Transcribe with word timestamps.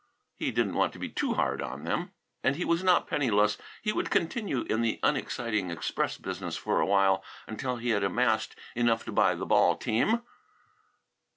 He 0.35 0.49
didn't 0.49 0.73
want 0.73 0.93
to 0.93 0.97
be 0.99 1.09
too 1.09 1.35
hard 1.35 1.61
on 1.61 1.83
them. 1.83 2.11
And 2.43 2.55
he 2.55 2.65
was 2.65 2.83
not 2.83 3.05
penniless. 3.05 3.59
He 3.83 3.93
would 3.93 4.09
continue 4.09 4.61
in 4.61 4.81
the 4.81 4.99
unexciting 5.03 5.69
express 5.69 6.17
business 6.17 6.57
for 6.57 6.79
a 6.79 6.87
while, 6.87 7.23
until 7.45 7.75
he 7.75 7.89
had 7.91 8.03
amassed 8.03 8.55
enough 8.73 9.05
to 9.05 9.11
buy 9.11 9.35
the 9.35 9.45
ball 9.45 9.75
team. 9.77 10.23